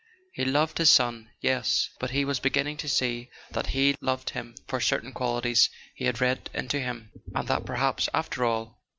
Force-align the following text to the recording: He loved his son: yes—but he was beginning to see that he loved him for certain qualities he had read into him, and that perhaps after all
He 0.33 0.45
loved 0.45 0.79
his 0.79 0.89
son: 0.89 1.29
yes—but 1.41 2.09
he 2.09 2.25
was 2.25 2.39
beginning 2.39 2.75
to 2.77 2.89
see 2.89 3.29
that 3.51 3.67
he 3.67 3.95
loved 4.01 4.31
him 4.31 4.55
for 4.67 4.79
certain 4.81 5.11
qualities 5.13 5.69
he 5.93 6.05
had 6.05 6.19
read 6.19 6.49
into 6.55 6.79
him, 6.79 7.11
and 7.35 7.47
that 7.47 7.67
perhaps 7.67 8.09
after 8.11 8.43
all 8.43 8.79